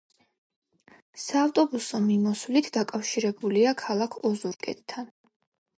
[1.23, 5.13] საავტობუსო მიმოსვლით დაკავშირებულია ქალაქ ოზურგეთთან.